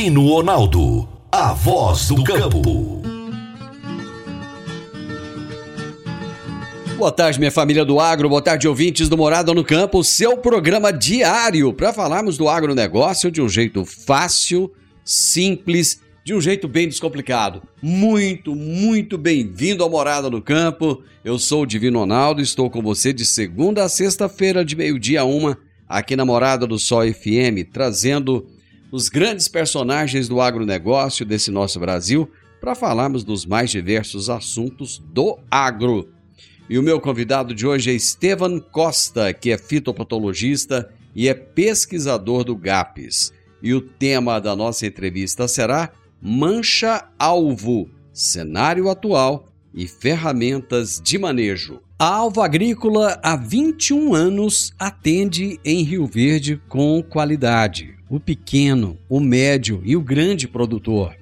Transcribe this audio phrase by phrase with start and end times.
[0.00, 3.02] Divino Ronaldo, a voz do campo.
[6.96, 10.90] Boa tarde, minha família do agro, boa tarde, ouvintes do Morada no Campo, seu programa
[10.90, 14.72] diário para falarmos do agronegócio de um jeito fácil,
[15.04, 17.62] simples, de um jeito bem descomplicado.
[17.82, 21.02] Muito, muito bem-vindo ao Morada no Campo.
[21.22, 25.24] Eu sou o Divino Ronaldo, estou com você de segunda a sexta-feira, de meio-dia a
[25.24, 28.46] uma, aqui na Morada do Sol FM, trazendo
[28.90, 35.38] os grandes personagens do agronegócio desse nosso Brasil para falarmos dos mais diversos assuntos do
[35.50, 36.08] agro.
[36.68, 42.44] E o meu convidado de hoje é Estevan Costa, que é fitopatologista e é pesquisador
[42.44, 43.32] do GAPES.
[43.62, 51.80] E o tema da nossa entrevista será Mancha-Alvo, cenário atual e ferramentas de manejo.
[51.98, 57.99] A Alva Agrícola há 21 anos atende em Rio Verde com qualidade.
[58.10, 61.16] O pequeno, o médio e o grande produtor.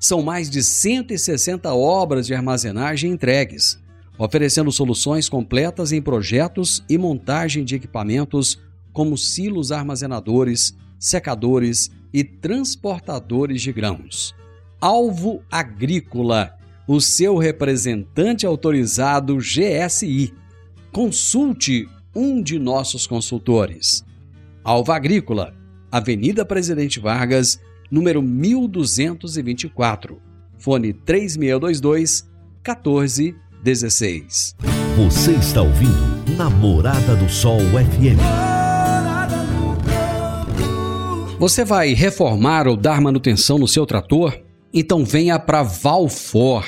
[0.00, 3.78] São mais de 160 obras de armazenagem entregues
[4.18, 8.60] oferecendo soluções completas em projetos e montagem de equipamentos
[8.92, 14.34] como silos armazenadores, secadores e transportadores de grãos.
[14.80, 20.32] Alvo Agrícola, o seu representante autorizado GSI.
[20.92, 24.04] Consulte um de nossos consultores.
[24.62, 25.56] Alvo Agrícola,
[25.94, 30.20] Avenida Presidente Vargas, número 1224.
[30.58, 32.28] Fone 3622
[32.64, 34.56] 14 16.
[34.96, 38.18] Você está ouvindo Namorada do Sol FM.
[41.38, 44.36] Você vai reformar ou dar manutenção no seu trator?
[44.72, 46.66] Então venha para Valfor.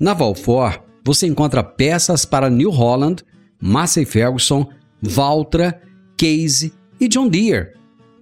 [0.00, 3.22] Na Valfor, você encontra peças para New Holland,
[3.62, 4.68] Massey Ferguson,
[5.00, 5.80] Valtra,
[6.16, 7.83] Case e John Deere.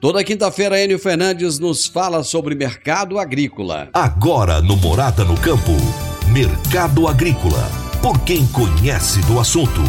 [0.00, 3.90] Toda quinta-feira, Enio Fernandes nos fala sobre mercado agrícola.
[3.92, 5.72] Agora no Morada no Campo,
[6.32, 7.68] Mercado Agrícola
[8.02, 9.82] por quem conhece do assunto.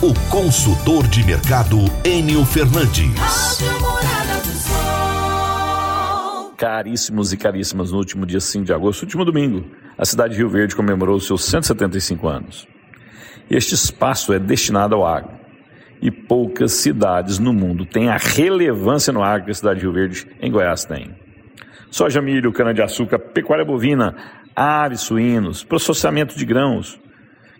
[0.00, 3.58] O consultor de mercado Enio Fernandes.
[6.56, 9.64] Caríssimos e caríssimas, no último dia 5 de agosto, último domingo,
[9.98, 12.68] a cidade de Rio Verde comemorou seus 175 anos.
[13.50, 15.35] Este espaço é destinado ao agro.
[16.00, 19.94] E poucas cidades no mundo têm a relevância no agro que a cidade de Rio
[19.94, 21.10] Verde, em Goiás, tem.
[21.90, 24.14] Soja, milho, cana-de-açúcar, pecuária bovina,
[24.54, 27.00] aves, suínos, processamento de grãos,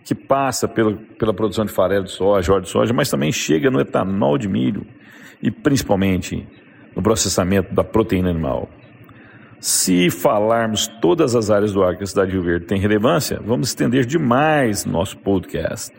[0.03, 3.69] que passa pela, pela produção de farelo de soja, óleo de soja, mas também chega
[3.69, 4.85] no etanol de milho
[5.41, 6.47] e principalmente
[6.95, 8.69] no processamento da proteína animal.
[9.59, 13.41] Se falarmos todas as áreas do agro que a cidade de Rio Verde tem relevância,
[13.43, 15.91] vamos estender demais nosso podcast.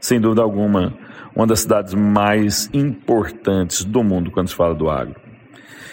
[0.00, 0.94] Sem dúvida alguma,
[1.34, 5.20] uma das cidades mais importantes do mundo quando se fala do agro.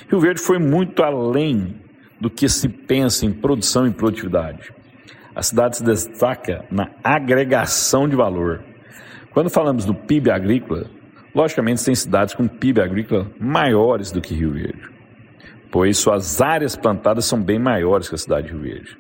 [0.10, 1.76] Rio Verde foi muito além
[2.20, 4.74] do que se pensa em produção e produtividade
[5.34, 8.64] a cidade se destaca na agregação de valor.
[9.32, 10.88] Quando falamos do PIB agrícola,
[11.34, 14.90] logicamente tem cidades com PIB agrícola maiores do que Rio Verde,
[15.72, 18.98] pois suas áreas plantadas são bem maiores que a cidade de Rio Verde.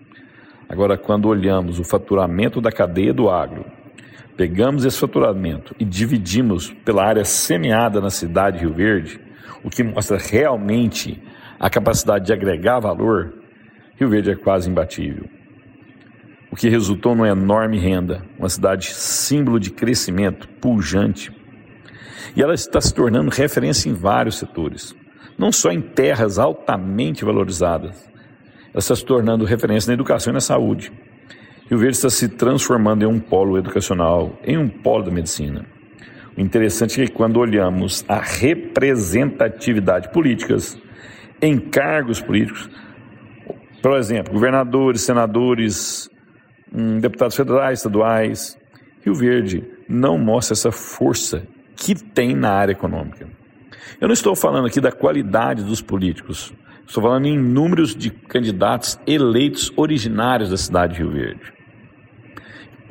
[0.70, 3.66] Agora, quando olhamos o faturamento da cadeia do agro,
[4.42, 9.20] pegamos esse faturamento e dividimos pela área semeada na cidade de Rio Verde,
[9.64, 11.22] o que mostra realmente
[11.60, 13.36] a capacidade de agregar valor,
[14.00, 15.30] Rio Verde é quase imbatível
[16.52, 21.32] o que resultou numa enorme renda, uma cidade símbolo de crescimento, pujante.
[22.36, 24.94] E ela está se tornando referência em vários setores,
[25.38, 28.06] não só em terras altamente valorizadas,
[28.74, 30.92] ela está se tornando referência na educação e na saúde.
[31.72, 35.66] Rio Verde está se transformando em um polo educacional, em um polo da medicina.
[36.38, 40.78] O interessante é que quando olhamos a representatividade políticas,
[41.42, 42.70] em cargos políticos,
[43.82, 46.10] por exemplo, governadores, senadores,
[46.74, 48.58] um, deputados federais, estaduais.
[49.06, 51.48] Rio Verde não mostra essa força
[51.78, 53.30] que tem na área econômica.
[54.02, 56.54] Eu não estou falando aqui da qualidade dos políticos,
[56.86, 61.61] estou falando em números de candidatos eleitos originários da cidade de Rio Verde.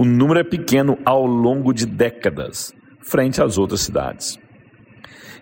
[0.01, 4.39] O número é pequeno ao longo de décadas, frente às outras cidades.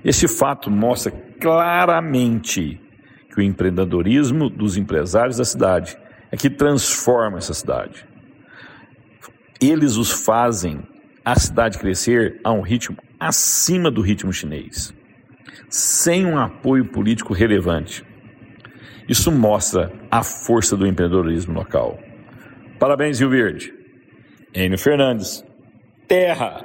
[0.05, 2.81] Este fato mostra claramente
[3.33, 5.97] que o empreendedorismo dos empresários da cidade
[6.33, 8.05] é que transforma essa cidade.
[9.61, 10.83] eles os fazem
[11.25, 14.93] a cidade crescer a um ritmo acima do ritmo chinês,
[15.69, 18.05] sem um apoio político relevante.
[19.09, 21.97] Isso mostra a força do empreendedorismo local.
[22.81, 23.78] Parabéns, Rio Verde.
[24.55, 25.45] Enio Fernandes,
[26.07, 26.65] Terra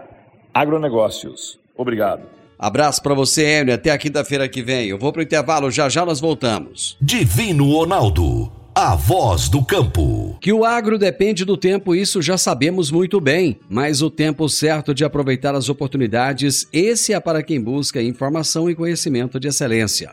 [0.53, 1.59] Agronegócios.
[1.75, 2.24] Obrigado.
[2.57, 3.74] Abraço para você, Enio.
[3.74, 4.88] Até a quinta-feira que vem.
[4.88, 6.97] Eu vou pro intervalo, já já nós voltamos.
[7.01, 10.38] Divino Ronaldo, a voz do campo.
[10.39, 14.94] Que o agro depende do tempo, isso já sabemos muito bem, mas o tempo certo
[14.94, 20.12] de aproveitar as oportunidades, esse é para quem busca informação e conhecimento de excelência.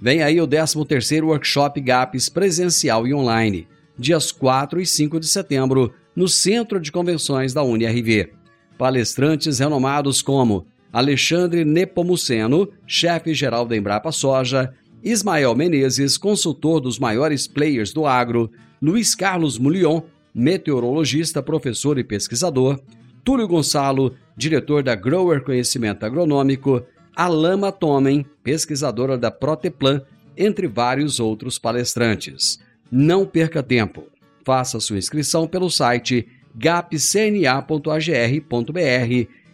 [0.00, 5.94] Vem aí o 13º Workshop GAPS presencial e online, dias 4 e 5 de setembro,
[6.14, 8.30] no Centro de Convenções da UniRV.
[8.76, 17.92] Palestrantes renomados como Alexandre Nepomuceno, chefe-geral da Embrapa Soja, Ismael Menezes, consultor dos maiores players
[17.92, 18.50] do agro,
[18.80, 20.02] Luiz Carlos Mulion,
[20.34, 22.80] meteorologista, professor e pesquisador,
[23.24, 26.82] Túlio Gonçalo, diretor da Grower Conhecimento Agronômico,
[27.14, 30.02] Alama Tomen, pesquisadora da Proteplan,
[30.36, 32.58] entre vários outros palestrantes.
[32.90, 34.11] Não perca tempo.
[34.44, 37.82] Faça sua inscrição pelo site gapcna.agr.br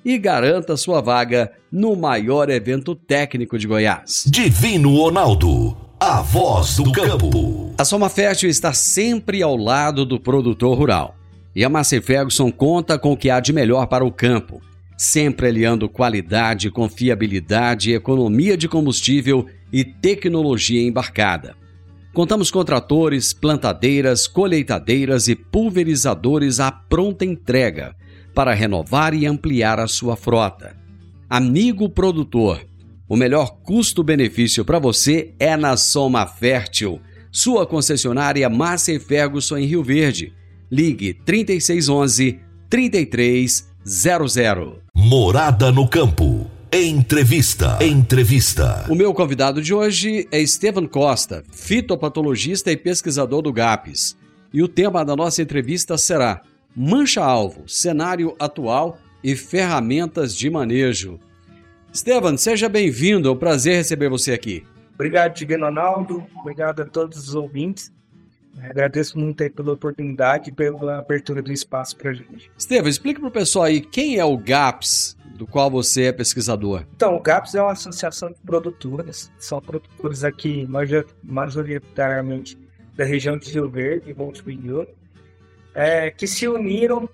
[0.05, 4.25] e garanta sua vaga no maior evento técnico de Goiás.
[4.27, 7.75] Divino Ronaldo, a voz do campo.
[7.77, 11.15] A Soma Fértil está sempre ao lado do produtor rural.
[11.55, 14.63] E a Massey Ferguson conta com o que há de melhor para o campo,
[14.97, 21.57] sempre aliando qualidade, confiabilidade, economia de combustível e tecnologia embarcada.
[22.13, 27.95] Contamos com tratores, plantadeiras, colheitadeiras e pulverizadores à pronta entrega
[28.35, 30.77] para renovar e ampliar a sua frota.
[31.29, 32.61] Amigo produtor,
[33.09, 37.01] o melhor custo-benefício para você é na Soma Fértil,
[37.31, 40.33] sua concessionária Massa Ferguson em Rio Verde.
[40.71, 44.79] Ligue 3611 3300.
[44.95, 46.58] Morada no campo.
[46.71, 47.79] Entrevista.
[47.83, 48.85] Entrevista.
[48.91, 54.19] O meu convidado de hoje é Estevam Costa, fitopatologista e pesquisador do GAPES.
[54.53, 56.43] E o tema da nossa entrevista será
[56.77, 61.19] mancha-alvo, cenário atual e ferramentas de manejo.
[61.91, 64.63] Estevam, seja bem-vindo, é um prazer receber você aqui.
[64.93, 67.91] Obrigado, Divino Ronaldo, obrigado a todos os ouvintes.
[68.63, 72.51] Agradeço muito aí pela oportunidade e pela abertura do espaço para a gente.
[72.59, 76.85] Estevam, explica para o pessoal aí quem é o GAPS, do qual você é pesquisador.
[76.97, 80.69] Então, o GAPS é uma associação de produtores, são produtores aqui
[81.23, 82.59] majoritariamente
[82.97, 84.89] da região de Rio Verde e Montevideo,
[85.73, 87.09] é, que se uniram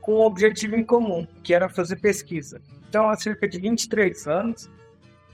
[0.00, 2.60] com um objetivo em comum, que era fazer pesquisa.
[2.88, 4.68] Então, há cerca de 23 anos,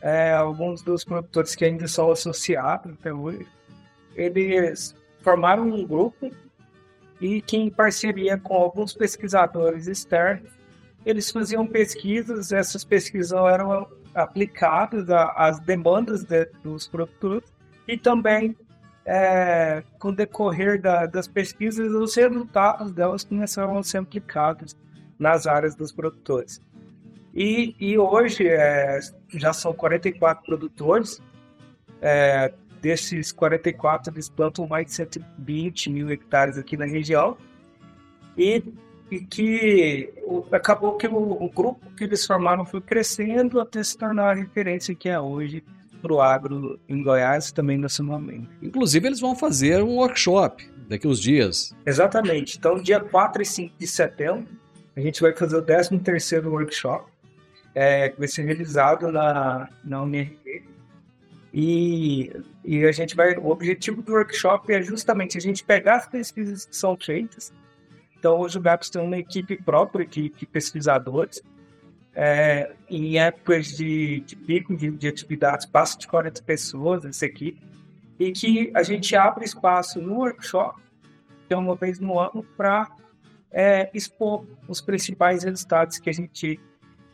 [0.02, 3.46] é, alguns dos produtores que ainda são associados até hoje,
[4.14, 6.31] eles formaram um grupo
[7.19, 10.57] e que, em parceria com alguns pesquisadores externos,
[11.10, 17.52] eles faziam pesquisas, essas pesquisas eram aplicadas às demandas de, dos produtores
[17.87, 18.56] e também
[19.06, 24.77] é, com o decorrer da, das pesquisas, os resultados delas começaram a ser aplicados
[25.19, 26.60] nas áreas dos produtores.
[27.34, 31.22] E, e hoje é, já são 44 produtores,
[32.03, 37.38] é, desses 44 eles plantam mais de 120 mil hectares aqui na região,
[38.36, 38.62] e,
[39.10, 40.12] e que
[40.53, 44.94] acabou que o, o grupo que eles formaram foi crescendo até se tornar a referência
[44.94, 45.65] que é hoje
[46.00, 48.48] para o agro em Goiás também nacionalmente.
[48.62, 51.74] Inclusive, eles vão fazer um workshop daqui uns dias.
[51.84, 52.56] Exatamente.
[52.58, 54.46] Então, dia 4 e 5 de setembro,
[54.96, 57.10] a gente vai fazer o 13º workshop,
[57.74, 60.65] é, que vai ser realizado na, na UNRV.
[61.53, 62.32] E,
[62.65, 63.36] e a gente vai.
[63.36, 67.53] O objetivo do workshop é justamente a gente pegar as pesquisas que são feitas.
[68.19, 71.43] Então, hoje o GAPS tem uma equipe própria de, de pesquisadores
[72.15, 77.60] é, em épocas de, de pico de, de, atividades, passa de 40 pessoas essa equipe,
[78.19, 80.81] e que a gente abre espaço no workshop,
[81.46, 82.91] que é uma vez no ano, para
[83.53, 86.58] é, expor os principais resultados que a gente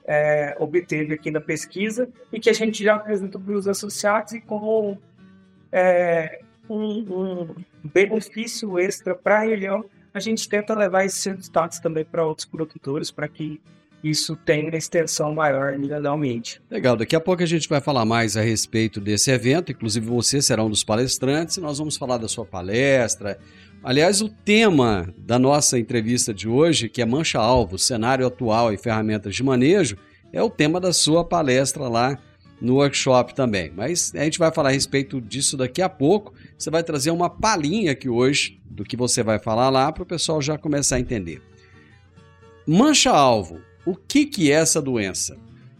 [0.07, 4.41] é, obteve aqui na pesquisa e que a gente já apresenta para os associados e
[4.41, 4.99] como
[5.71, 9.85] é, um, um, benefício extra para a região,
[10.15, 13.61] a gente tenta levar esses resultados também para outros produtores, para que
[14.03, 16.63] isso tem uma extensão maior legalmente.
[16.71, 20.41] Legal, daqui a pouco a gente vai falar mais a respeito desse evento, inclusive você
[20.41, 23.39] será um dos palestrantes, e nós vamos falar da sua palestra.
[23.83, 29.35] Aliás, o tema da nossa entrevista de hoje, que é Mancha-Alvo, cenário atual e ferramentas
[29.35, 29.97] de manejo,
[30.33, 32.17] é o tema da sua palestra lá
[32.61, 33.71] no workshop também.
[33.75, 36.33] Mas a gente vai falar a respeito disso daqui a pouco.
[36.57, 40.07] Você vai trazer uma palhinha aqui hoje do que você vai falar lá para o
[40.07, 41.43] pessoal já começar a entender.
[42.67, 45.37] Mancha-alvo, o que, que é essa doença?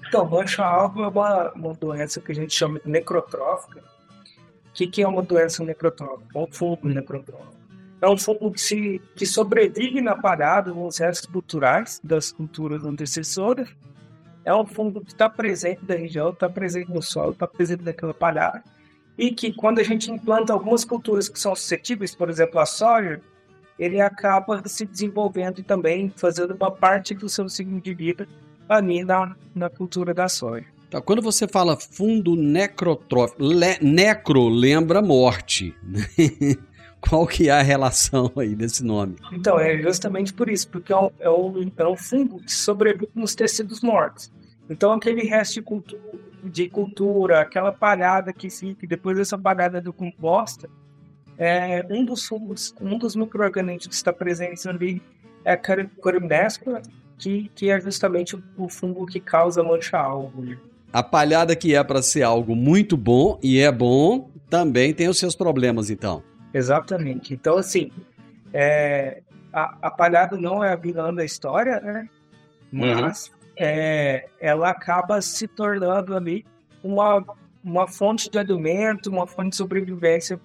[0.07, 3.81] Então, mancha-alvo é uma, uma doença que a gente chama de necrotrófica.
[3.81, 6.27] O que, que é uma doença necrotrófica?
[6.35, 7.55] É um fungo necrotrófico.
[8.01, 13.69] É um fungo que, se, que sobrevive na parada nos restos culturais das culturas antecessoras.
[14.45, 18.13] É um fungo que está presente na região, está presente no solo, está presente naquela
[18.13, 18.63] parada.
[19.17, 23.21] E que quando a gente implanta algumas culturas que são suscetíveis, por exemplo, a soja,
[23.79, 28.29] ele acaba se desenvolvendo e também fazendo uma parte do seu ciclo de vida
[28.69, 30.67] ali na, na cultura da soja.
[30.91, 35.75] Tá, quando você fala fundo necrotrófico, le, necro lembra morte.
[37.09, 39.17] Qual que é a relação aí desse nome?
[39.33, 43.11] Então, é justamente por isso, porque é um, é um, é um fungo que sobrevive
[43.15, 44.33] nos tecidos mortos.
[44.71, 46.03] Então, aquele resto de cultura,
[46.43, 50.69] de cultura aquela palhada que fica, depois dessa palhada do composta,
[51.37, 55.03] é, um dos fungos, um dos micro-organismos que está presente ali
[55.45, 55.61] é a
[56.01, 56.81] Corymnescula,
[57.19, 60.57] que, que é justamente o, o fungo que causa mancha-alvo.
[60.93, 65.19] A palhada que é para ser algo muito bom, e é bom, também tem os
[65.19, 66.23] seus problemas, então.
[66.55, 67.35] Exatamente.
[67.35, 67.91] Então, assim,
[68.53, 72.09] é, a, a palhada não é a vilã da história, né?
[72.73, 73.35] Mas uhum.
[73.59, 76.47] é, ela acaba se tornando ali
[76.83, 77.25] uma,
[77.63, 80.41] uma fonte de alimento, uma fonte de sobrevivência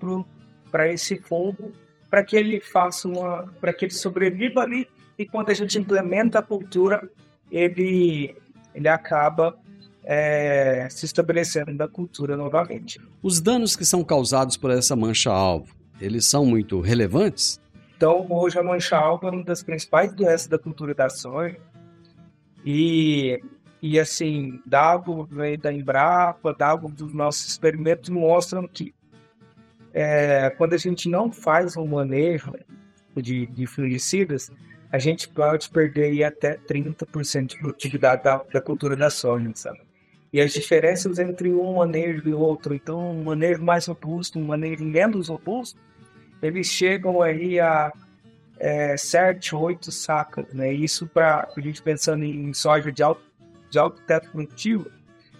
[0.71, 1.71] para esse fungo,
[2.09, 3.47] para que ele faça uma.
[3.61, 4.87] para que ele sobreviva ali
[5.19, 7.07] e quando a gente implementa a cultura,
[7.51, 8.35] ele,
[8.73, 9.57] ele acaba
[10.01, 13.01] é, se estabelecendo na cultura novamente.
[13.21, 17.59] Os danos que são causados por essa mancha-alvo, eles são muito relevantes?
[17.95, 21.57] Então, hoje a mancha-alvo é uma das principais doenças da cultura da soja.
[22.65, 23.41] E,
[23.81, 25.27] e assim, dados
[25.61, 28.93] da Embrapa, dados dos nossos experimentos mostram que
[29.93, 32.53] é, quando a gente não faz um manejo
[33.15, 34.51] de, de fungicidas,
[34.91, 39.81] a gente pode perder até 30% de produtividade da, da, cultura da soja, sabe?
[40.31, 44.83] E as diferenças entre um manejo e outro, então um manejo mais robusto, um manejo
[44.83, 45.79] menos robusto,
[46.41, 47.91] eles chegam aí a
[48.60, 50.72] é, 7, 8 sacas, né?
[50.72, 53.22] Isso para a gente pensando em soja de alto,
[53.69, 54.89] de alto teto produtivo,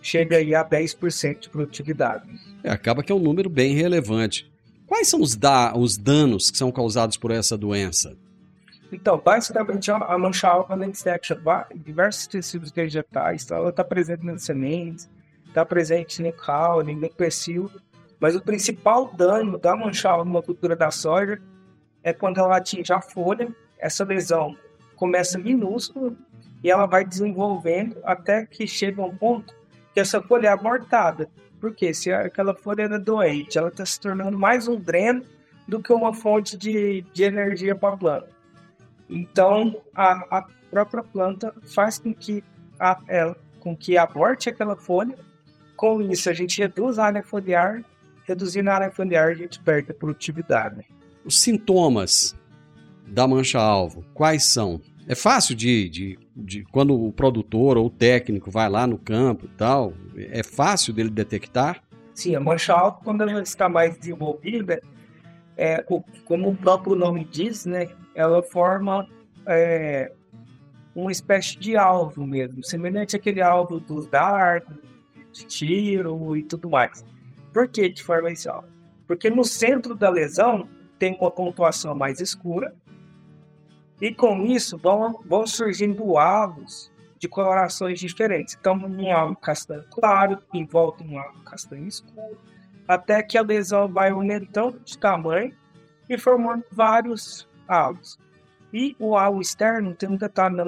[0.02, 2.30] chega aí a 10% de produtividade.
[2.64, 4.50] É, acaba que é um número bem relevante.
[4.88, 8.18] Quais são os, da, os danos que são causados por essa doença?
[8.92, 11.38] Então, basicamente, a mancha alva na infection,
[11.76, 15.08] diversos tecidos vegetais, então ela está presente nas sementes,
[15.46, 17.70] está presente no caule, no pecil,
[18.20, 21.42] mas o principal dano da mancha alva numa cultura da soja
[22.04, 24.56] é quando ela atinge a folha, essa lesão
[24.96, 26.14] começa minúscula
[26.64, 29.56] e ela vai desenvolvendo até que chega a um ponto
[29.94, 31.30] que essa folha é abortada.
[31.60, 35.24] Porque se aquela folha é doente, ela está se tornando mais um dreno
[35.68, 38.30] do que uma fonte de, de energia para a planta.
[39.10, 42.44] Então, a, a própria planta faz com que,
[42.80, 45.18] a, ela, com que aborte aquela folha.
[45.76, 47.84] Com isso, a gente reduz a área foliar.
[48.30, 50.86] Reduzindo a área foliar, a gente perde a produtividade.
[51.26, 52.36] Os sintomas
[53.08, 54.80] da mancha-alvo, quais são?
[55.08, 59.48] É fácil de, de, de, quando o produtor ou o técnico vai lá no campo
[59.48, 61.82] e tal, é fácil dele detectar?
[62.14, 64.80] Sim, a mancha-alvo, quando ela está mais desenvolvida,
[65.58, 65.84] é,
[66.24, 69.08] como o próprio nome diz, né, ela forma
[69.48, 70.12] é,
[70.94, 74.78] uma espécie de alvo mesmo, semelhante àquele alvo dos dardos,
[75.32, 77.04] de tiro e tudo mais.
[77.54, 78.68] Por que de forma alvo?
[79.08, 82.76] Porque no centro da lesão tem uma pontuação mais escura
[84.02, 88.56] e com isso vão, vão surgindo alvos de colorações diferentes.
[88.60, 92.38] Então, um alvo castanho claro, em volta um alvo castanho escuro,
[92.88, 95.54] até que a lesão vai aumentando de tamanho
[96.10, 98.18] e formando vários alvos.
[98.72, 100.64] E o alvo externo tem um detalhe na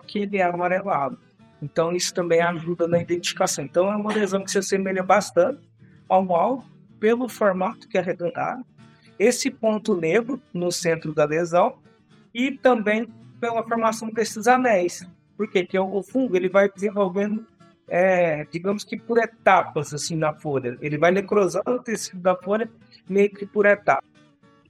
[0.00, 1.18] que ele é amarelado.
[1.62, 3.64] Então isso também ajuda na identificação.
[3.64, 5.60] Então é uma lesão que se assemelha bastante
[6.12, 6.64] ao alvo
[7.00, 8.64] pelo formato que é arredondado,
[9.18, 11.74] esse ponto negro no centro da lesão
[12.34, 13.08] e também
[13.40, 15.06] pela formação desses anéis.
[15.36, 17.44] Porque que o fungo ele vai desenvolvendo,
[17.88, 20.76] é, digamos que por etapas assim na folha.
[20.80, 22.70] Ele vai necrosando o tecido da folha
[23.08, 24.12] meio que por etapas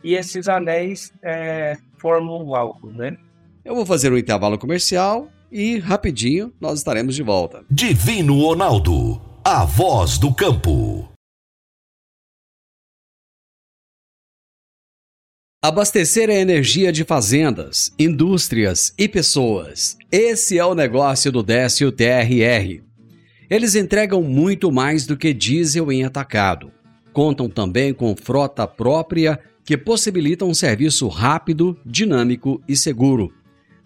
[0.02, 3.16] e esses anéis é, formam o álcool, né?
[3.64, 7.64] Eu vou fazer um intervalo comercial e rapidinho nós estaremos de volta.
[7.70, 11.12] Divino Ronaldo, a voz do campo.
[15.64, 19.97] Abastecer a energia de fazendas, indústrias e pessoas.
[20.11, 22.83] Esse é o negócio do Décio TRR.
[23.49, 26.73] Eles entregam muito mais do que diesel em atacado.
[27.12, 33.33] Contam também com frota própria que possibilitam um serviço rápido, dinâmico e seguro.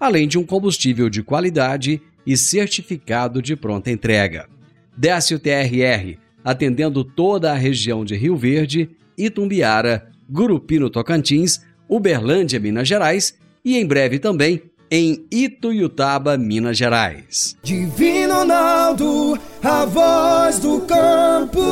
[0.01, 4.49] além de um combustível de qualidade e certificado de pronta entrega.
[4.97, 12.89] Décio TRR, atendendo toda a região de Rio Verde, Itumbiara, Gurupi no Tocantins, Uberlândia, Minas
[12.89, 17.57] Gerais e em breve também em Ituiutaba, Minas Gerais.
[17.63, 21.63] Divino Ronaldo, a voz do campo.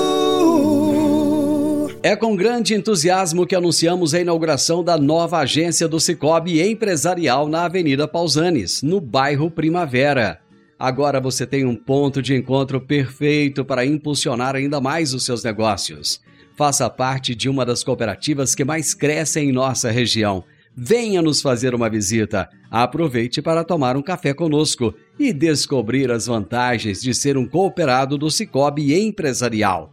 [2.03, 7.65] É com grande entusiasmo que anunciamos a inauguração da nova agência do Cicobi Empresarial na
[7.65, 10.39] Avenida Pausanes, no bairro Primavera.
[10.79, 16.21] Agora você tem um ponto de encontro perfeito para impulsionar ainda mais os seus negócios.
[16.57, 20.45] Faça parte de uma das cooperativas que mais crescem em nossa região
[20.77, 22.49] venha nos fazer uma visita.
[22.71, 28.31] Aproveite para tomar um café conosco e descobrir as vantagens de ser um cooperado do
[28.31, 29.93] Cicobi Empresarial.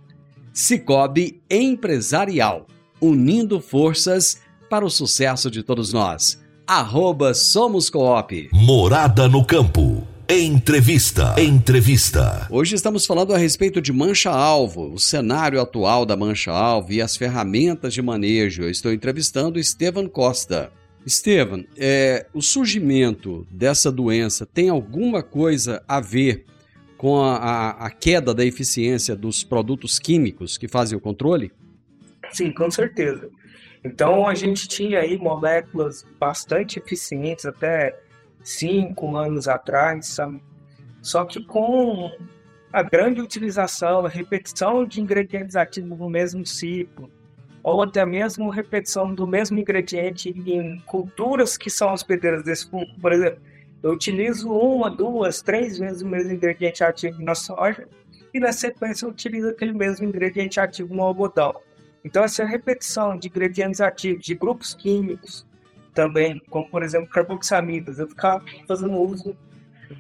[0.51, 2.67] Cicobi Empresarial,
[2.99, 4.39] unindo forças
[4.69, 6.41] para o sucesso de todos nós.
[6.65, 8.49] Arroba Somos Coop.
[8.53, 10.10] Morada no Campo.
[10.33, 11.35] Entrevista.
[11.37, 12.47] Entrevista.
[12.49, 17.93] Hoje estamos falando a respeito de mancha-alvo, o cenário atual da mancha-alvo e as ferramentas
[17.93, 18.63] de manejo.
[18.63, 20.71] Eu estou entrevistando Estevan Costa.
[21.05, 26.45] Estevan, é, o surgimento dessa doença tem alguma coisa a ver
[26.97, 31.51] com a, a, a queda da eficiência dos produtos químicos que fazem o controle?
[32.31, 33.29] Sim, com certeza.
[33.83, 37.93] Então a gente tinha aí moléculas bastante eficientes até
[38.43, 40.41] cinco anos atrás, sabe?
[41.01, 42.11] Só que com
[42.71, 47.09] a grande utilização, a repetição de ingredientes ativos no mesmo ciclo,
[47.63, 52.89] ou até mesmo repetição do mesmo ingrediente em culturas que são hospedeiras desse fungo.
[52.99, 53.41] Por exemplo,
[53.83, 57.87] eu utilizo uma, duas, três vezes o mesmo ingrediente ativo na soja
[58.33, 61.53] e na sequência eu utilizo aquele mesmo ingrediente ativo no algodão.
[62.03, 65.45] Então, essa repetição de ingredientes ativos, de grupos químicos,
[65.93, 67.99] também, como por exemplo carboxamidas.
[67.99, 69.35] Eu ficava fazendo uso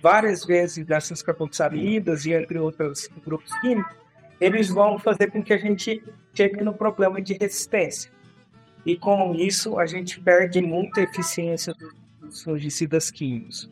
[0.01, 3.93] várias vezes dessas carboxamidas e entre outros grupos químicos,
[4.39, 8.11] eles vão fazer com que a gente chegue no problema de resistência.
[8.85, 11.75] E com isso a gente perde muita eficiência
[12.19, 13.69] dos fungicidas químicos.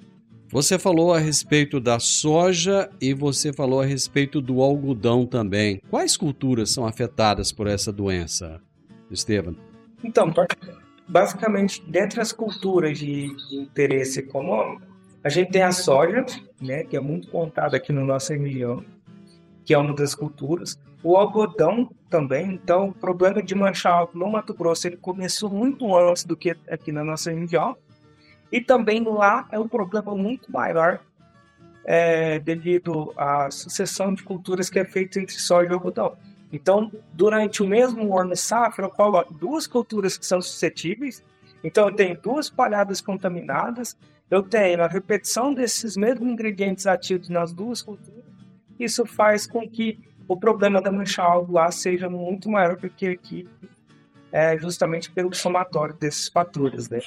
[0.52, 5.80] Você falou a respeito da soja e você falou a respeito do algodão também.
[5.90, 8.60] Quais culturas são afetadas por essa doença,
[9.12, 9.56] Estevam?
[10.04, 10.32] Então,
[11.10, 14.88] basicamente, dentre as culturas de, de interesse econômico,
[15.24, 16.26] a gente tem a soja,
[16.62, 18.84] né, que é muito contada aqui no nosso região,
[19.66, 20.80] que é uma das culturas.
[21.04, 26.24] O algodão também, então o problema de manchar no Mato Grosso ele começou muito antes
[26.24, 27.76] do que aqui na nossa região.
[28.52, 31.00] E também lá é um problema muito maior
[31.86, 36.16] é, devido à sucessão de culturas que é feita entre soja e algodão.
[36.52, 41.24] Então, durante o mesmo ano safra, eu coloco duas culturas que são suscetíveis.
[41.64, 43.98] Então, eu tenho duas palhadas contaminadas.
[44.30, 48.24] Eu tenho a repetição desses mesmos ingredientes ativos nas duas culturas.
[48.80, 53.08] Isso faz com que o problema da mancha alvo lá seja muito maior do que
[53.08, 53.48] aqui,
[54.32, 56.88] é, justamente pelo somatório desses fatores.
[56.90, 57.00] Né?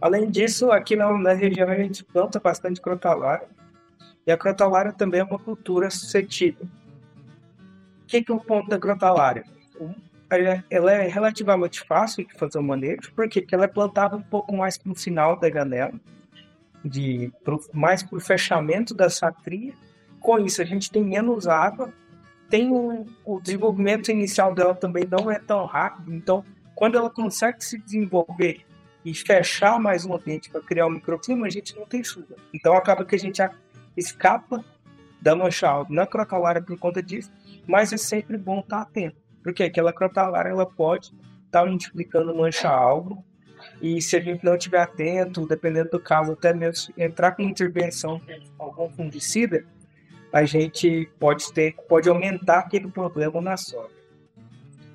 [0.00, 3.48] Além disso, aqui na, na região a gente planta bastante crotalária.
[4.26, 6.68] E a crotalária também é uma cultura suscetível
[8.10, 9.44] que, que é o ponto da crotalária?
[10.68, 14.76] Ela é relativamente fácil de fazer o manejo, porque ela é plantada um pouco mais
[14.76, 15.92] para o final da janela,
[16.84, 19.72] de, pro, mais para o fechamento da sacria.
[20.20, 21.92] Com isso, a gente tem menos água,
[22.48, 26.44] tem um, o desenvolvimento inicial dela também não é tão rápido, então,
[26.74, 28.64] quando ela consegue se desenvolver
[29.04, 32.36] e fechar mais um ambiente para criar um microclima, a gente não tem chuva.
[32.52, 33.40] Então, acaba que a gente
[33.96, 34.64] escapa
[35.20, 37.30] da mancha na crotalária por conta disso,
[37.70, 41.12] mas é sempre bom estar atento, porque aquela crotalária ela pode
[41.46, 43.24] estar multiplicando mancha-alvo,
[43.80, 48.20] e se a gente não estiver atento, dependendo do caso, até mesmo entrar com intervenção
[48.56, 49.64] com algum fungicida,
[50.32, 54.00] a gente pode ter, pode aumentar aquele problema na soja.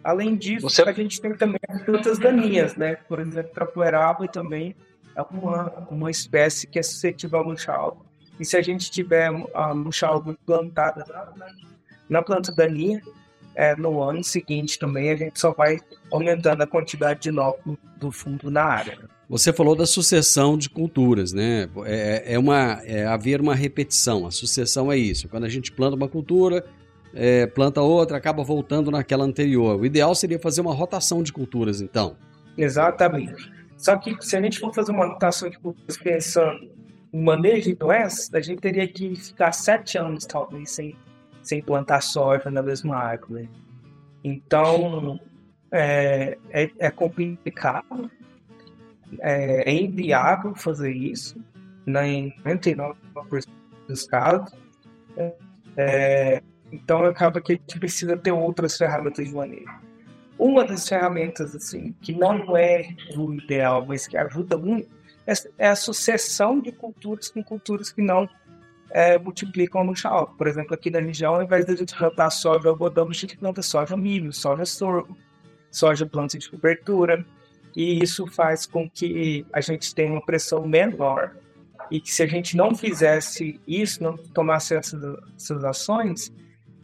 [0.04, 0.84] Além disso, Você...
[0.84, 2.96] a gente tem também as frutas daninhas, né?
[2.96, 4.76] Por exemplo, trapoeraba também
[5.16, 8.06] é uma, uma espécie que é suscetível ao mancha-alvo.
[8.40, 11.04] E se a gente tiver a mancha-alvo plantada
[12.10, 13.02] na planta daninha,
[13.56, 15.80] é, no ano seguinte também a gente só vai
[16.12, 18.98] aumentando a quantidade de nóculo do fundo na área.
[19.28, 21.68] Você falou da sucessão de culturas, né?
[21.86, 24.28] É, é uma, é haver uma repetição.
[24.28, 25.28] A sucessão é isso.
[25.28, 26.64] Quando a gente planta uma cultura,
[27.12, 29.80] é, planta outra, acaba voltando naquela anterior.
[29.80, 32.16] O ideal seria fazer uma rotação de culturas, então.
[32.56, 33.52] Exatamente.
[33.78, 36.70] Só que se a gente for fazer uma rotação de culturas pensando
[37.12, 40.96] em manejo de doenças, a gente teria que ficar sete anos, talvez, sem
[41.46, 43.44] sem plantar soja na mesma árvore.
[43.44, 43.50] Né?
[44.24, 45.20] Então,
[45.72, 48.10] é, é, é complicado,
[49.20, 51.40] é, é, inviável fazer isso.
[51.86, 52.96] na, em 99%
[53.88, 54.52] dos casos.
[55.78, 59.86] É, então acaba que a gente precisa ter outras ferramentas de manejo.
[60.38, 64.90] Uma das ferramentas assim que não é o ideal, mas que ajuda muito,
[65.28, 68.28] é, é a sucessão de culturas com culturas que não
[68.96, 70.34] é, multiplicam no chão.
[70.38, 73.38] Por exemplo, aqui na região, ao invés de a gente plantar soja algodão, a gente
[73.38, 75.18] planta soja milho, soja sorgo,
[75.70, 77.26] soja planta de cobertura.
[77.76, 81.36] E isso faz com que a gente tenha uma pressão menor.
[81.92, 85.04] E que se a gente não fizesse isso, não tomasse essas,
[85.36, 86.34] essas ações,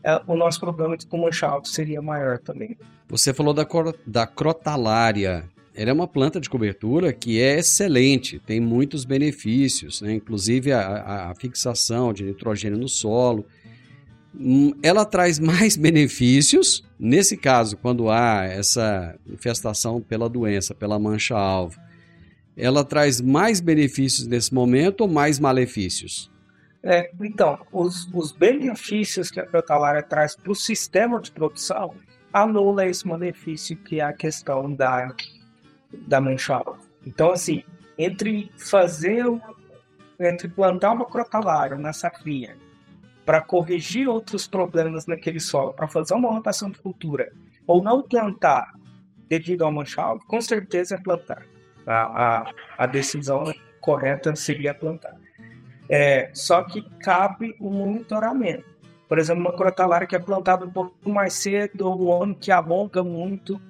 [0.03, 1.07] é, o nosso problema de
[1.45, 2.77] alto seria maior também.
[3.07, 3.65] Você falou da,
[4.05, 5.45] da crotalária.
[5.73, 10.13] Ela é uma planta de cobertura que é excelente, tem muitos benefícios, né?
[10.13, 13.45] inclusive a, a fixação de nitrogênio no solo.
[14.35, 21.79] Hum, ela traz mais benefícios, nesse caso, quando há essa infestação pela doença, pela mancha-alvo.
[22.57, 26.29] Ela traz mais benefícios nesse momento ou mais malefícios?
[26.83, 31.93] É, então, os, os benefícios que a crotalária traz para o sistema de produção
[32.33, 34.89] anula esse malefício que é a questão da
[35.93, 36.73] da manchada.
[37.05, 37.63] Então, assim,
[37.97, 39.25] entre fazer,
[40.19, 42.57] entre plantar uma crotalária na safrinha
[43.25, 47.31] para corrigir outros problemas naquele solo, para fazer uma rotação de cultura,
[47.67, 48.73] ou não plantar
[49.29, 51.45] devido ao manchado, com certeza é plantar.
[51.85, 52.01] A,
[52.39, 55.15] a, a decisão correta seria plantar.
[55.89, 58.65] É, só que cabe o monitoramento.
[59.07, 62.51] Por exemplo, uma crotalária que é plantada um pouco mais cedo, ou um ano que
[62.51, 63.61] alonga muito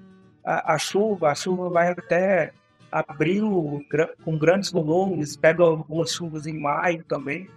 [0.43, 2.51] a, a chuva, a chuva vai até
[2.91, 3.85] abril
[4.23, 7.47] com grandes volumes, pega algumas chuvas em maio também.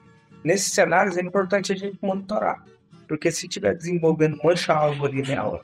[0.44, 2.62] Nesses cenários é importante a gente monitorar,
[3.08, 5.60] porque se estiver desenvolvendo mancha-alvo ali nela,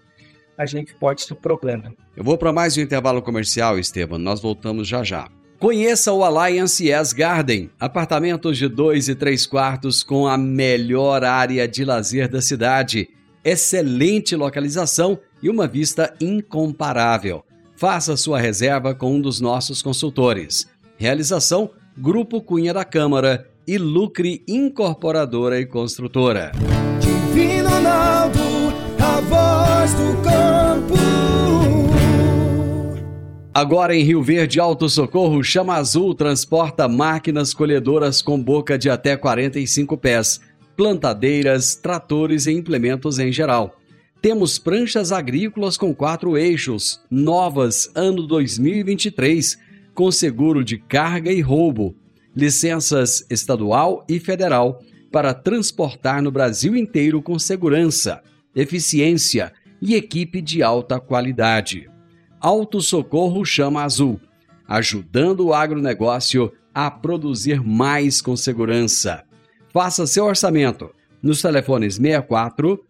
[0.56, 1.92] a gente pode ter problema.
[2.16, 4.18] Eu vou para mais um intervalo comercial, Estevam.
[4.18, 5.28] Nós voltamos já já.
[5.58, 11.68] Conheça o Alliance Yes Garden, apartamentos de dois e três quartos com a melhor área
[11.68, 13.10] de lazer da cidade,
[13.44, 17.44] excelente localização e uma vista incomparável.
[17.80, 20.68] Faça sua reserva com um dos nossos consultores.
[20.98, 26.52] Realização: Grupo Cunha da Câmara e Lucre Incorporadora e Construtora.
[27.00, 28.38] Divino Ronaldo,
[28.98, 30.94] a voz do campo.
[33.54, 39.16] Agora em Rio Verde Alto Socorro, Chama Azul transporta máquinas colhedoras com boca de até
[39.16, 40.40] 45 pés,
[40.76, 43.79] plantadeiras, tratores e implementos em geral
[44.20, 49.58] temos pranchas agrícolas com quatro eixos, novas, ano 2023,
[49.94, 51.96] com seguro de carga e roubo,
[52.36, 58.22] licenças estadual e federal para transportar no Brasil inteiro com segurança,
[58.54, 61.88] eficiência e equipe de alta qualidade.
[62.38, 64.20] Auto Socorro Chama Azul,
[64.68, 69.24] ajudando o agronegócio a produzir mais com segurança.
[69.72, 70.90] Faça seu orçamento
[71.22, 72.84] nos telefones 64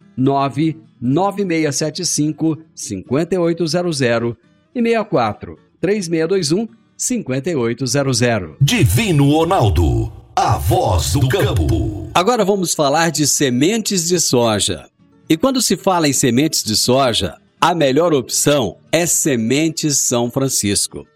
[1.00, 4.36] 99675 5800
[4.74, 8.56] e 64 3621 5800.
[8.60, 12.10] Divino Ronaldo, a voz do campo.
[12.14, 14.86] Agora vamos falar de sementes de soja.
[15.28, 21.06] E quando se fala em sementes de soja, a melhor opção é Sementes São Francisco.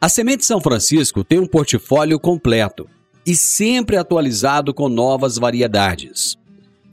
[0.00, 2.88] A Semente São Francisco tem um portfólio completo
[3.26, 6.36] e sempre atualizado com novas variedades.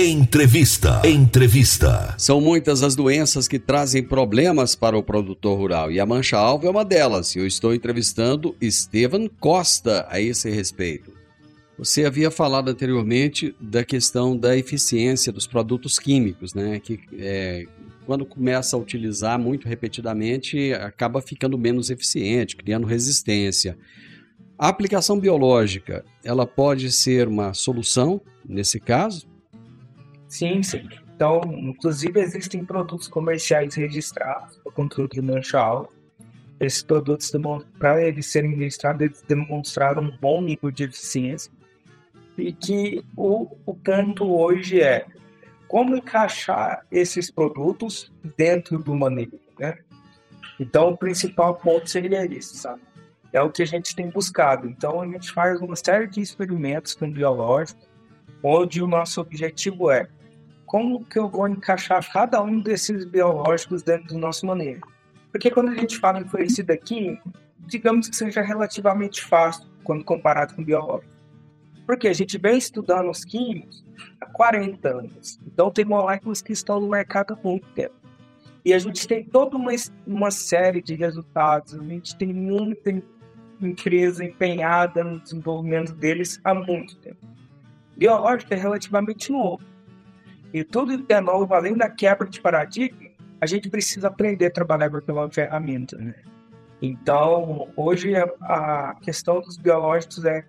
[0.00, 1.02] Entrevista.
[1.04, 2.14] Entrevista.
[2.18, 6.70] São muitas as doenças que trazem problemas para o produtor rural e a mancha-alvo é
[6.70, 7.34] uma delas.
[7.34, 11.12] Eu estou entrevistando Estevan Costa a esse respeito.
[11.76, 16.78] Você havia falado anteriormente da questão da eficiência dos produtos químicos, né?
[16.78, 17.66] Que é,
[18.06, 23.76] quando começa a utilizar muito repetidamente acaba ficando menos eficiente, criando resistência.
[24.56, 29.37] A aplicação biológica, ela pode ser uma solução nesse caso?
[30.28, 30.86] Sim, sim.
[31.14, 35.84] Então, inclusive, existem produtos comerciais registrados para controle de mancha.
[36.60, 37.32] Esses produtos,
[37.78, 41.50] para eles serem registrados, eles demonstraram um bom nível de eficiência.
[42.36, 45.06] E que o, o canto hoje é
[45.66, 49.78] como encaixar esses produtos dentro do manejo, né?
[50.60, 52.80] Então, o principal ponto seria isso, sabe?
[53.32, 54.68] É o que a gente tem buscado.
[54.68, 57.88] Então, a gente faz uma série de experimentos com biológicos,
[58.42, 60.08] onde o nosso objetivo é
[60.68, 64.82] como que eu vou encaixar cada um desses biológicos dentro do nosso manejo.
[65.32, 70.54] Porque quando a gente fala em fungicida químico, digamos que seja relativamente fácil quando comparado
[70.54, 71.10] com biológico.
[71.86, 73.82] Porque a gente vem estudando os químicos
[74.20, 75.40] há 40 anos.
[75.46, 77.94] Então tem moléculas que estão no mercado há muito tempo.
[78.62, 79.72] E a gente tem toda uma,
[80.06, 81.74] uma série de resultados.
[81.74, 83.02] A gente tem muita
[83.58, 87.26] empresa empenhada no desenvolvimento deles há muito tempo.
[87.96, 89.64] Biológico é relativamente novo.
[90.52, 94.90] E tudo é novo, além da quebra de paradigma, a gente precisa aprender a trabalhar
[94.90, 95.96] com aquela ferramenta.
[95.96, 96.14] Né?
[96.80, 100.44] Então, hoje a questão dos biológicos é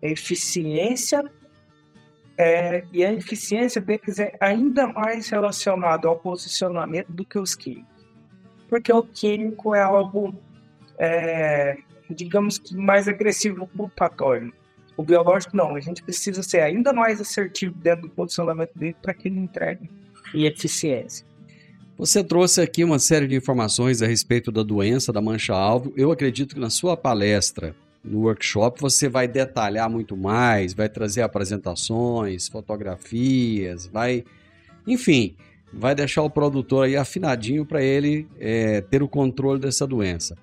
[0.00, 1.24] eficiência
[2.36, 7.92] é, e a eficiência deles é ainda mais relacionada ao posicionamento do que os químicos.
[8.68, 10.34] Porque o químico é algo,
[10.98, 11.76] é,
[12.08, 14.52] digamos que mais agressivo para o patógeno.
[14.96, 19.14] O biológico não, a gente precisa ser ainda mais assertivo dentro do posicionamento dele para
[19.14, 19.90] que ele entregue
[20.34, 21.26] em eficiência.
[21.96, 25.92] Você trouxe aqui uma série de informações a respeito da doença da mancha-alvo.
[25.96, 31.22] Eu acredito que na sua palestra, no workshop, você vai detalhar muito mais, vai trazer
[31.22, 34.24] apresentações, fotografias, vai.
[34.86, 35.36] Enfim,
[35.72, 40.36] vai deixar o produtor aí afinadinho para ele é, ter o controle dessa doença.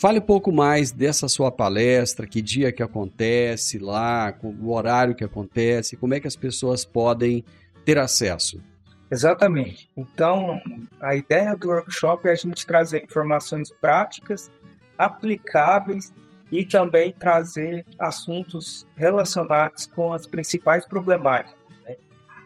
[0.00, 5.22] Fale um pouco mais dessa sua palestra, que dia que acontece lá, o horário que
[5.22, 7.44] acontece, como é que as pessoas podem
[7.84, 8.62] ter acesso.
[9.10, 9.90] Exatamente.
[9.94, 10.58] Então,
[11.02, 14.50] a ideia do workshop é a gente trazer informações práticas,
[14.96, 16.14] aplicáveis
[16.50, 21.58] e também trazer assuntos relacionados com as principais problemáticas.
[21.84, 21.96] Né?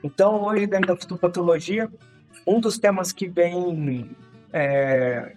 [0.02, 1.88] Então, hoje, dentro da fitopatologia,
[2.44, 4.10] um dos temas que vem
[4.52, 5.36] é,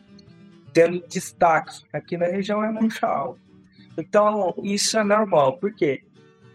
[0.77, 3.35] tendo destaque aqui na região é manchal.
[3.97, 6.03] Então, isso é normal, porque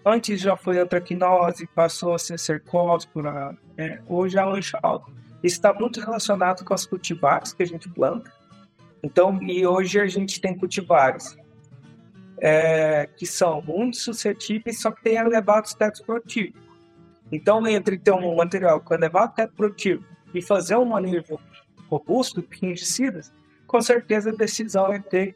[0.06, 5.10] antes já foi antraquinose, passou a ser cercose, por a, é, hoje é manchal.
[5.42, 8.32] Isso está muito relacionado com as cultivares que a gente planta.
[9.02, 11.36] Então, e hoje a gente tem cultivares
[12.38, 16.62] é, que são muito suscetíveis, só que têm elevados tetos produtivos.
[17.32, 21.40] Então, entre ter um material com elevado teto produtivo e fazer um manejo
[21.90, 23.32] robusto de fungicidas,
[23.72, 25.34] com certeza a decisão é ter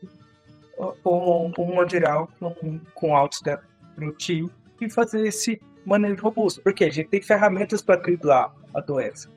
[0.79, 1.87] um, um
[2.55, 6.61] com, com alto teto produtivo e fazer esse manejo robusto.
[6.61, 9.31] Porque a gente tem ferramentas para driblar a doença.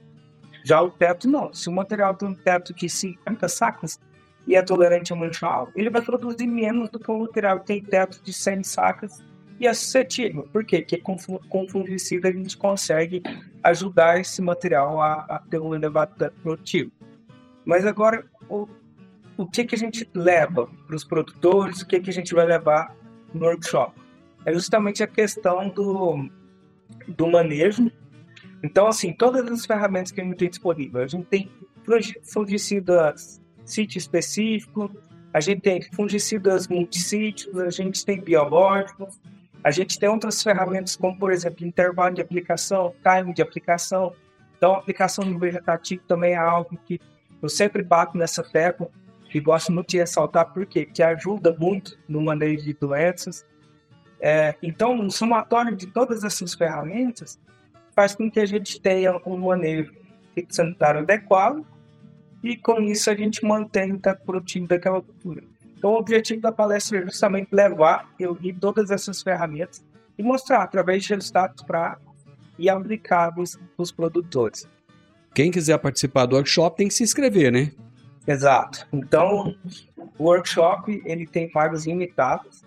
[0.66, 1.54] Já o teto não.
[1.54, 3.98] Se o material tem um teto de 50 sacas
[4.46, 7.82] e é tolerante a manchal, ele vai produzir menos do que um material que tem
[7.82, 9.24] teto de 100 sacas
[9.62, 10.44] e é suscetível.
[10.52, 10.80] Por quê?
[10.80, 13.24] Porque com fungicida a gente consegue
[13.64, 16.92] ajudar esse material a, a ter um elevado teto produtivo.
[17.64, 18.68] Mas agora, o,
[19.40, 22.46] o que, que a gente leva para os produtores, o que, que a gente vai
[22.46, 22.94] levar
[23.34, 23.94] no workshop.
[24.46, 26.30] É justamente a questão do,
[27.08, 27.90] do manejo.
[28.62, 31.50] Então, assim, todas as ferramentas que a gente tem disponível, a gente tem
[32.22, 34.92] fungicidas sítio específico,
[35.34, 39.22] a gente tem fungicidas multissítios, a gente tem biológicos,
[39.64, 44.14] a gente tem outras ferramentas como, por exemplo, intervalo de aplicação, time de aplicação.
[44.58, 47.00] Então, a aplicação no vegetativo também é algo que
[47.42, 48.92] eu sempre bato nessa tecla
[49.30, 53.46] que gosto muito de ressaltar porque que ajuda muito no manejo de doenças.
[54.20, 57.40] É, então, o somatório de todas essas ferramentas
[57.96, 59.94] faz com que a gente tenha um manejo
[60.50, 61.66] sanitário adequado
[62.44, 64.24] e com isso a gente mantém o teto
[64.68, 65.44] daquela cultura.
[65.78, 69.84] Então, o objetivo da palestra é justamente levar, eu todas essas ferramentas
[70.18, 72.10] e mostrar através de resultados práticos
[72.58, 74.68] e aplicáveis para os produtores.
[75.34, 77.72] Quem quiser participar do workshop tem que se inscrever, né?
[78.28, 78.88] Exato.
[78.92, 79.56] Então,
[80.18, 82.64] o workshop ele tem vagas limitadas,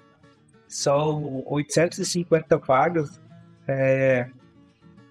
[0.66, 3.20] são 850 vagas,
[3.68, 4.28] é,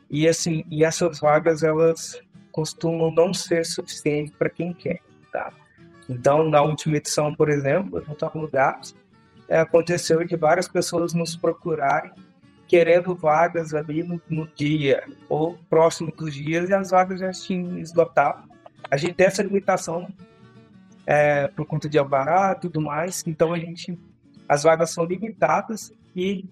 [0.10, 2.20] e assim, e essas vagas elas
[2.52, 5.00] costumam não ser suficientes para quem quer,
[5.32, 5.54] tá?
[6.10, 8.94] Então, na última edição, por exemplo, no Toco Gaps,
[9.48, 12.12] é, aconteceu de várias pessoas nos procurarem
[12.68, 17.78] querendo vagas ali no, no, dia ou próximo dos dias e as vagas já tinham
[17.78, 18.50] esgotado.
[18.90, 20.08] A gente tem essa limitação
[21.06, 23.24] é, por conta de alvará e tudo mais.
[23.26, 23.98] Então a gente,
[24.48, 26.46] as vagas são limitadas e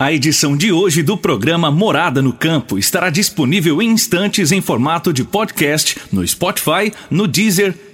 [0.01, 5.13] A edição de hoje do programa Morada no Campo estará disponível em instantes em formato
[5.13, 7.75] de podcast no Spotify, no Deezer,